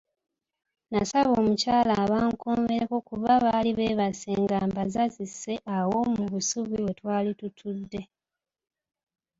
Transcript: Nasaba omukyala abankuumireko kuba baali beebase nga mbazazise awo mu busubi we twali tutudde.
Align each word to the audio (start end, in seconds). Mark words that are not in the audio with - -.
Nasaba 0.91 1.29
omukyala 1.41 1.93
abankuumireko 2.03 2.95
kuba 3.07 3.33
baali 3.43 3.71
beebase 3.77 4.31
nga 4.43 4.57
mbazazise 4.67 5.53
awo 5.77 5.97
mu 6.15 6.23
busubi 6.33 6.77
we 6.85 6.91
twali 6.99 7.31
tutudde. 7.39 8.01